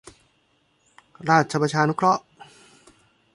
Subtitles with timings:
[1.29, 2.21] ราชประชานุเคราะห์